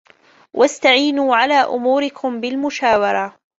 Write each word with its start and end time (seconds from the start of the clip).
وَاسْتَعِينُوا 0.53 1.35
عَلَى 1.35 1.53
أُمُورِكُمْ 1.63 2.41
بِالْمُشَاوَرَةِ 2.41 3.37